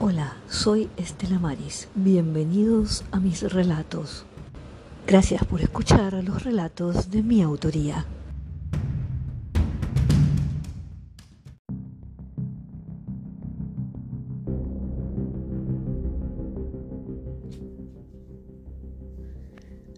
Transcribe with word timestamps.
Hola, 0.00 0.36
soy 0.48 0.88
Estela 0.96 1.40
Maris. 1.40 1.88
Bienvenidos 1.96 3.04
a 3.10 3.18
mis 3.18 3.42
relatos. 3.52 4.24
Gracias 5.08 5.44
por 5.44 5.60
escuchar 5.60 6.22
los 6.22 6.44
relatos 6.44 7.10
de 7.10 7.24
mi 7.24 7.42
autoría. 7.42 8.06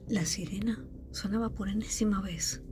La 0.08 0.24
sirena 0.24 0.82
sonaba 1.10 1.50
por 1.50 1.68
enésima 1.68 2.22
vez. 2.22 2.62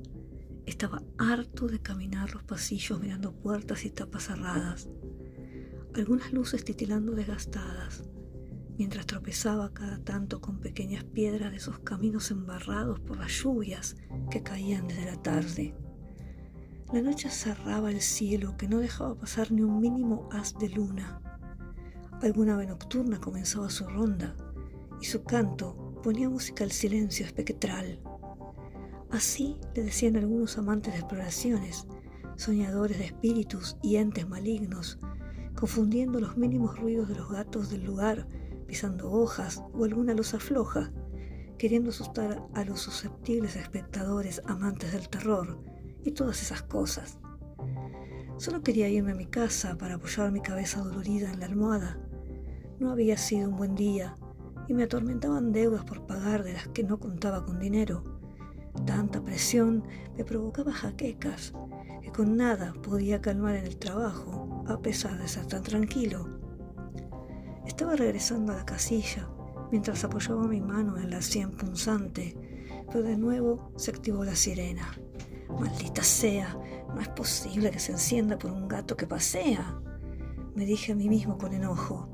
Estaba 0.64 1.02
harto 1.18 1.66
de 1.66 1.78
caminar 1.78 2.32
los 2.32 2.42
pasillos 2.44 2.98
mirando 2.98 3.32
puertas 3.32 3.84
y 3.84 3.90
tapas 3.90 4.24
cerradas 4.28 4.88
algunas 5.98 6.32
luces 6.32 6.64
titilando 6.64 7.12
desgastadas, 7.12 8.04
mientras 8.76 9.06
tropezaba 9.06 9.72
cada 9.72 9.98
tanto 9.98 10.40
con 10.40 10.60
pequeñas 10.60 11.04
piedras 11.04 11.50
de 11.50 11.56
esos 11.56 11.80
caminos 11.80 12.30
embarrados 12.30 13.00
por 13.00 13.18
las 13.18 13.32
lluvias 13.32 13.96
que 14.30 14.42
caían 14.42 14.86
desde 14.86 15.06
la 15.06 15.22
tarde. 15.22 15.74
La 16.92 17.02
noche 17.02 17.28
cerraba 17.28 17.90
el 17.90 18.00
cielo 18.00 18.56
que 18.56 18.68
no 18.68 18.78
dejaba 18.78 19.14
pasar 19.16 19.50
ni 19.52 19.62
un 19.62 19.80
mínimo 19.80 20.28
haz 20.32 20.56
de 20.58 20.68
luna. 20.68 21.20
Alguna 22.22 22.54
ave 22.54 22.66
nocturna 22.66 23.20
comenzaba 23.20 23.68
su 23.68 23.84
ronda 23.86 24.36
y 25.00 25.04
su 25.04 25.24
canto 25.24 26.00
ponía 26.02 26.30
música 26.30 26.64
al 26.64 26.72
silencio 26.72 27.26
espectral. 27.26 28.00
Así 29.10 29.56
le 29.74 29.82
decían 29.82 30.16
algunos 30.16 30.58
amantes 30.58 30.92
de 30.94 31.00
exploraciones, 31.00 31.86
soñadores 32.36 32.98
de 32.98 33.06
espíritus 33.06 33.76
y 33.82 33.96
entes 33.96 34.28
malignos 34.28 34.98
confundiendo 35.58 36.20
los 36.20 36.36
mínimos 36.36 36.78
ruidos 36.78 37.08
de 37.08 37.16
los 37.16 37.30
gatos 37.30 37.68
del 37.68 37.84
lugar, 37.84 38.28
pisando 38.68 39.10
hojas 39.10 39.60
o 39.72 39.84
alguna 39.84 40.14
losa 40.14 40.38
floja, 40.38 40.92
queriendo 41.58 41.90
asustar 41.90 42.46
a 42.54 42.64
los 42.64 42.78
susceptibles 42.78 43.56
espectadores 43.56 44.40
amantes 44.46 44.92
del 44.92 45.08
terror 45.08 45.58
y 46.04 46.12
todas 46.12 46.40
esas 46.42 46.62
cosas. 46.62 47.18
Solo 48.36 48.62
quería 48.62 48.88
irme 48.88 49.10
a 49.12 49.16
mi 49.16 49.26
casa 49.26 49.76
para 49.76 49.96
apoyar 49.96 50.30
mi 50.30 50.40
cabeza 50.40 50.80
dolorida 50.80 51.32
en 51.32 51.40
la 51.40 51.46
almohada. 51.46 51.98
No 52.78 52.92
había 52.92 53.16
sido 53.16 53.48
un 53.48 53.56
buen 53.56 53.74
día 53.74 54.16
y 54.68 54.74
me 54.74 54.84
atormentaban 54.84 55.50
deudas 55.50 55.82
por 55.82 56.06
pagar 56.06 56.44
de 56.44 56.52
las 56.52 56.68
que 56.68 56.84
no 56.84 57.00
contaba 57.00 57.44
con 57.44 57.58
dinero. 57.58 58.04
Tanta 58.86 59.24
presión 59.24 59.82
me 60.16 60.24
provocaba 60.24 60.72
jaquecas 60.72 61.52
que 62.00 62.12
con 62.12 62.36
nada 62.36 62.74
podía 62.74 63.20
calmar 63.20 63.56
en 63.56 63.66
el 63.66 63.76
trabajo 63.76 64.57
a 64.68 64.80
pesar 64.80 65.18
de 65.18 65.28
ser 65.28 65.46
tan 65.46 65.62
tranquilo. 65.62 66.28
Estaba 67.66 67.96
regresando 67.96 68.52
a 68.52 68.56
la 68.56 68.64
casilla 68.64 69.28
mientras 69.70 70.04
apoyaba 70.04 70.46
mi 70.46 70.60
mano 70.60 70.96
en 70.98 71.10
la 71.10 71.22
sien 71.22 71.50
punzante, 71.50 72.36
pero 72.86 73.02
de 73.02 73.16
nuevo 73.16 73.72
se 73.76 73.90
activó 73.90 74.24
la 74.24 74.36
sirena. 74.36 74.98
Maldita 75.48 76.02
sea, 76.02 76.56
no 76.94 77.00
es 77.00 77.08
posible 77.08 77.70
que 77.70 77.78
se 77.78 77.92
encienda 77.92 78.38
por 78.38 78.50
un 78.50 78.68
gato 78.68 78.96
que 78.96 79.06
pasea, 79.06 79.80
me 80.54 80.64
dije 80.64 80.92
a 80.92 80.96
mí 80.96 81.08
mismo 81.08 81.38
con 81.38 81.52
enojo. 81.52 82.08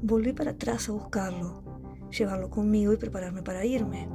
Volví 0.00 0.32
para 0.32 0.52
atrás 0.52 0.88
a 0.88 0.92
buscarlo, 0.92 1.62
llevarlo 2.10 2.48
conmigo 2.48 2.92
y 2.92 2.96
prepararme 2.96 3.42
para 3.42 3.64
irme. 3.64 4.08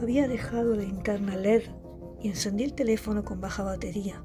Había 0.00 0.26
dejado 0.28 0.74
la 0.74 0.82
linterna 0.82 1.36
LED 1.36 1.64
y 2.22 2.28
encendí 2.28 2.64
el 2.64 2.72
teléfono 2.72 3.24
con 3.24 3.40
baja 3.40 3.64
batería. 3.64 4.24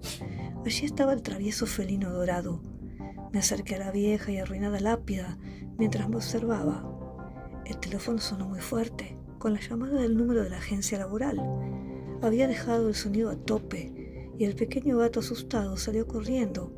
Allí 0.66 0.84
estaba 0.84 1.14
el 1.14 1.22
travieso 1.22 1.68
felino 1.68 2.10
dorado. 2.12 2.60
Me 3.32 3.38
acerqué 3.38 3.76
a 3.76 3.80
la 3.80 3.92
vieja 3.92 4.32
y 4.32 4.40
arruinada 4.40 4.80
lápida 4.80 5.38
mientras 5.78 6.10
me 6.10 6.16
observaba. 6.16 6.84
El 7.66 7.78
teléfono 7.78 8.18
sonó 8.18 8.50
muy 8.50 8.62
fuerte, 8.62 9.16
con 9.38 9.54
la 9.54 9.60
llamada 9.60 10.02
del 10.02 10.18
número 10.18 10.44
de 10.44 10.50
la 10.50 10.58
agencia 10.58 10.98
laboral. 10.98 11.40
Había 12.24 12.48
dejado 12.48 12.88
el 12.88 12.96
sonido 12.96 13.30
a 13.30 13.36
tope 13.36 14.34
y 14.40 14.46
el 14.46 14.56
pequeño 14.56 14.98
gato 14.98 15.20
asustado 15.20 15.78
salió 15.78 16.08
corriendo 16.08 16.74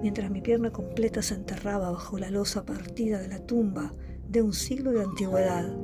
mientras 0.00 0.30
mi 0.30 0.40
pierna 0.40 0.70
completa 0.70 1.20
se 1.20 1.34
enterraba 1.34 1.90
bajo 1.90 2.18
la 2.18 2.30
losa 2.30 2.64
partida 2.64 3.20
de 3.20 3.28
la 3.28 3.44
tumba 3.44 3.92
de 4.28 4.42
un 4.42 4.52
siglo 4.52 4.92
de 4.92 5.02
antigüedad. 5.02 5.76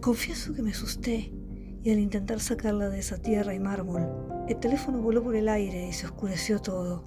Confieso 0.00 0.54
que 0.54 0.62
me 0.62 0.70
asusté 0.70 1.30
y 1.88 1.90
al 1.90 2.00
intentar 2.00 2.38
sacarla 2.38 2.90
de 2.90 2.98
esa 2.98 3.16
tierra 3.16 3.54
y 3.54 3.58
mármol, 3.60 4.06
el 4.46 4.60
teléfono 4.60 5.00
voló 5.00 5.22
por 5.22 5.34
el 5.34 5.48
aire 5.48 5.88
y 5.88 5.94
se 5.94 6.04
oscureció 6.04 6.60
todo. 6.60 7.02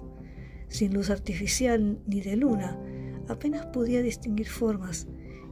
Sin 0.66 0.92
luz 0.92 1.08
artificial 1.08 2.00
ni 2.04 2.20
de 2.20 2.34
luna, 2.34 2.80
apenas 3.28 3.66
podía 3.66 4.02
distinguir 4.02 4.48
formas, 4.48 5.06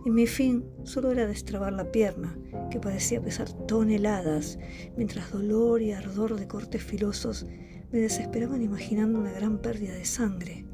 y 0.05 0.11
mi 0.11 0.27
fin 0.27 0.65
solo 0.83 1.13
era 1.13 1.29
destrabar 1.29 1.73
la 1.73 1.93
pierna, 1.93 2.37
que 2.73 2.81
parecía 2.81 3.23
pesar 3.23 3.53
toneladas, 3.69 4.59
mientras 4.97 5.31
dolor 5.31 5.81
y 5.81 5.93
ardor 5.93 6.35
de 6.37 6.49
cortes 6.49 6.83
filosos 6.83 7.47
me 7.93 8.01
desesperaban 8.01 8.63
imaginando 8.63 9.21
una 9.21 9.31
gran 9.31 9.59
pérdida 9.59 9.95
de 9.95 10.07
sangre. 10.07 10.65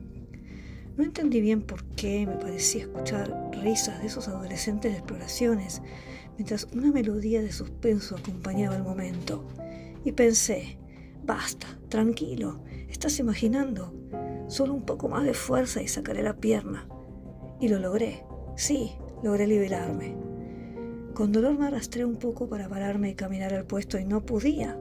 No 0.97 1.05
entendí 1.05 1.43
bien 1.43 1.61
por 1.61 1.84
qué 1.88 2.27
me 2.27 2.37
parecía 2.37 2.84
escuchar 2.84 3.50
risas 3.62 4.00
de 4.00 4.06
esos 4.06 4.28
adolescentes 4.28 4.93
de 4.93 4.97
exploraciones, 4.97 5.83
mientras 6.37 6.69
una 6.75 6.93
melodía 6.93 7.43
de 7.43 7.53
suspenso 7.53 8.17
acompañaba 8.17 8.77
el 8.77 8.83
momento. 8.83 9.45
Y 10.05 10.13
pensé, 10.13 10.79
Basta, 11.27 11.67
tranquilo, 11.89 12.61
estás 12.89 13.19
imaginando. 13.19 13.93
Solo 14.47 14.75
un 14.75 14.83
poco 14.83 15.09
más 15.09 15.25
de 15.25 15.35
fuerza 15.35 15.83
y 15.83 15.89
sacaré 15.89 16.23
la 16.23 16.37
pierna. 16.37 16.87
Y 17.61 17.67
lo 17.67 17.81
logré. 17.81 18.25
Sí, 18.55 18.93
logré 19.25 19.49
liberarme. 19.49 20.17
Con 21.15 21.33
dolor 21.33 21.59
me 21.59 21.67
arrastré 21.67 22.05
un 22.05 22.17
poco 22.17 22.49
para 22.49 22.69
pararme 22.69 23.11
y 23.11 23.15
caminar 23.17 23.55
al 23.55 23.67
puesto 23.67 23.99
y 23.99 24.05
no 24.05 24.25
podía. 24.25 24.79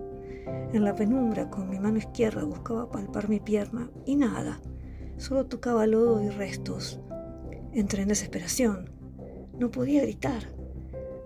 En 0.72 0.84
la 0.84 0.94
penumbra, 0.94 1.50
con 1.50 1.68
mi 1.68 1.80
mano 1.80 1.98
izquierda, 1.98 2.44
buscaba 2.44 2.92
palpar 2.92 3.28
mi 3.28 3.40
pierna 3.40 3.90
y 4.06 4.18
nada. 4.18 4.62
Solo 5.18 5.48
tocaba 5.48 5.88
lodo 5.88 6.22
y 6.22 6.30
restos. 6.30 7.00
Entré 7.74 8.04
en 8.04 8.10
desesperación. 8.10 8.92
No 9.58 9.72
podía 9.72 10.04
gritar. 10.04 10.55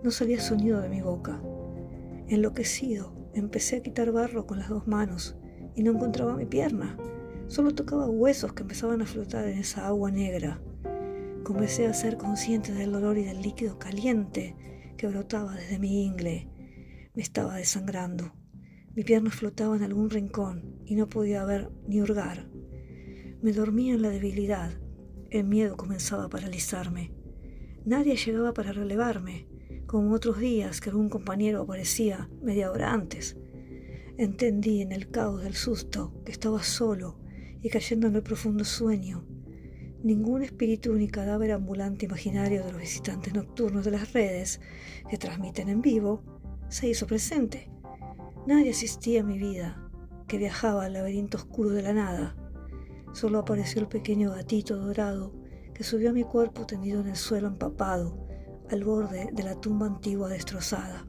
No 0.03 0.11
salía 0.11 0.39
sonido 0.39 0.81
de 0.81 0.89
mi 0.89 1.01
boca. 1.01 1.41
Enloquecido, 2.27 3.19
Empecé 3.33 3.77
a 3.77 3.83
quitar 3.83 4.11
barro 4.11 4.47
con 4.47 4.57
las 4.57 4.69
dos 4.69 4.87
manos 4.87 5.37
y 5.75 5.83
no 5.83 5.91
encontraba 5.91 6.35
mi 6.35 6.45
pierna. 6.45 6.97
Solo 7.47 7.75
tocaba 7.75 8.09
huesos 8.09 8.53
que 8.53 8.63
empezaban 8.63 9.01
a 9.01 9.05
flotar 9.05 9.47
en 9.47 9.59
esa 9.59 9.87
agua 9.87 10.11
negra. 10.11 10.61
Comencé 11.43 11.85
a 11.85 11.93
ser 11.93 12.17
consciente 12.17 12.73
del 12.73 12.91
dolor 12.91 13.17
y 13.17 13.23
del 13.23 13.41
líquido 13.41 13.77
caliente 13.77 14.55
que 14.97 15.07
brotaba 15.07 15.55
desde 15.55 15.79
mi 15.79 16.05
ingle. 16.05 16.49
Me 17.13 17.21
estaba 17.21 17.55
desangrando. 17.55 18.33
Mi 18.95 19.03
pierna 19.03 19.29
flotaba 19.29 19.75
en 19.75 19.83
algún 19.83 20.09
rincón 20.09 20.81
y 20.85 20.95
no 20.95 21.07
podía 21.07 21.45
ver 21.45 21.69
ni 21.87 22.01
hurgar. 22.01 22.49
Me 23.41 23.53
dormía 23.53 23.93
en 23.93 24.01
la 24.01 24.09
debilidad. 24.09 24.71
El 25.29 25.45
miedo 25.45 25.77
comenzaba 25.77 26.25
a 26.25 26.29
paralizarme. 26.29 27.13
Nadie 27.85 28.15
llegaba 28.15 28.53
para 28.53 28.73
relevarme 28.73 29.47
como 29.89 30.13
otros 30.13 30.37
días 30.37 30.81
que 30.81 30.91
algún 30.91 31.09
compañero 31.09 31.63
aparecía 31.63 32.29
media 32.43 32.69
hora 32.69 32.93
antes. 32.93 33.37
Entendí 34.19 34.83
en 34.83 34.91
el 34.91 35.09
caos 35.09 35.41
del 35.41 35.55
susto 35.55 36.13
que 36.23 36.31
estaba 36.31 36.61
solo 36.61 37.17
y 37.63 37.69
cayendo 37.69 38.05
en 38.05 38.15
el 38.15 38.21
profundo 38.21 38.65
sueño. 38.65 39.25
Ningún 40.03 40.43
espíritu 40.43 40.93
ni 40.93 41.07
cadáver 41.07 41.53
ambulante 41.53 42.05
imaginario 42.05 42.63
de 42.63 42.71
los 42.71 42.81
visitantes 42.81 43.33
nocturnos 43.33 43.83
de 43.83 43.89
las 43.89 44.13
redes 44.13 44.61
que 45.09 45.17
transmiten 45.17 45.69
en 45.69 45.81
vivo 45.81 46.21
se 46.67 46.87
hizo 46.87 47.07
presente. 47.07 47.71
Nadie 48.45 48.69
asistía 48.69 49.21
a 49.21 49.25
mi 49.25 49.39
vida, 49.39 49.89
que 50.27 50.37
viajaba 50.37 50.85
al 50.85 50.93
laberinto 50.93 51.37
oscuro 51.39 51.71
de 51.71 51.81
la 51.81 51.93
nada. 51.93 52.35
Solo 53.13 53.39
apareció 53.39 53.81
el 53.81 53.87
pequeño 53.87 54.29
gatito 54.29 54.77
dorado 54.77 55.33
que 55.73 55.83
subió 55.83 56.11
a 56.11 56.13
mi 56.13 56.23
cuerpo 56.23 56.67
tendido 56.67 57.01
en 57.01 57.07
el 57.07 57.15
suelo 57.15 57.47
empapado 57.47 58.29
al 58.71 58.83
borde 58.83 59.29
de 59.33 59.43
la 59.43 59.55
tumba 59.55 59.87
antigua 59.87 60.29
destrozada. 60.29 61.05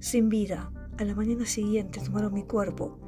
Sin 0.00 0.28
vida, 0.28 0.70
a 0.98 1.04
la 1.04 1.14
mañana 1.14 1.46
siguiente 1.46 2.00
tomaron 2.00 2.32
mi 2.32 2.44
cuerpo, 2.44 2.98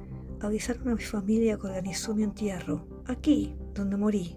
avisaron 0.41 0.89
a 0.89 0.95
mi 0.95 1.03
familia 1.03 1.57
que 1.57 1.67
organizó 1.67 2.15
mi 2.15 2.23
entierro, 2.23 2.87
aquí, 3.07 3.57
donde 3.75 3.97
morí. 3.97 4.37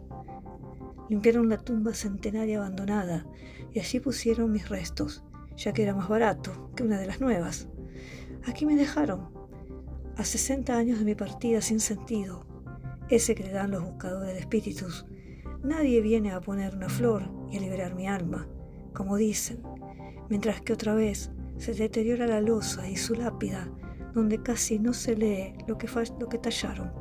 Limpiaron 1.10 1.50
la 1.50 1.58
tumba 1.58 1.94
centenaria 1.94 2.58
abandonada 2.58 3.26
y 3.74 3.80
allí 3.80 4.00
pusieron 4.00 4.52
mis 4.52 4.70
restos, 4.70 5.24
ya 5.58 5.74
que 5.74 5.84
era 5.84 5.96
más 5.96 6.10
barato 6.10 6.72
que 6.76 6.84
una 6.84 7.00
de 7.00 7.08
las 7.08 7.22
nuevas. 7.22 7.68
Aquí 8.46 8.66
me 8.66 8.76
dejaron, 8.76 9.30
a 10.18 10.24
60 10.24 10.76
años 10.76 11.00
de 11.00 11.06
mi 11.06 11.16
partida 11.16 11.62
sin 11.62 11.80
sentido, 11.80 12.46
ese 13.10 13.36
que 13.36 13.44
le 13.44 13.52
dan 13.52 13.72
los 13.72 13.84
buscadores 13.84 14.34
de 14.34 14.40
espíritus. 14.40 15.06
Nadie 15.64 16.02
viene 16.02 16.32
a 16.32 16.42
poner 16.42 16.76
una 16.76 16.90
flor 16.90 17.24
y 17.50 17.58
a 17.58 17.62
liberar 17.62 17.96
mi 17.96 18.06
alma, 18.06 18.50
como 18.94 19.16
dicen, 19.16 19.64
mientras 20.30 20.60
que 20.60 20.74
otra 20.74 20.94
vez 20.94 21.32
se 21.58 21.74
deteriora 21.74 22.28
la 22.28 22.42
losa 22.42 22.90
y 22.90 22.98
su 22.98 23.16
lápida, 23.16 23.72
donde 24.14 24.44
casi 24.44 24.78
no 24.78 24.92
se 24.92 25.16
lee 25.16 25.56
lo 25.66 25.78
que, 25.78 25.88
tallaron. 26.38 26.92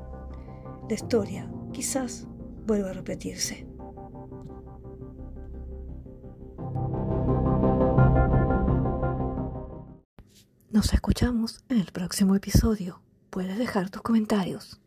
La 0.88 0.94
historia 0.94 1.50
quizás 1.72 2.28
vuelva 2.64 2.90
a 2.90 2.92
repetirse. 2.92 3.66
Nos 10.70 10.92
escuchamos 10.94 11.64
en 11.68 11.78
el 11.78 11.90
próximo 11.92 12.36
episodio. 12.36 13.02
Puedes 13.30 13.58
dejar 13.58 13.90
tus 13.90 14.02
comentarios. 14.02 14.80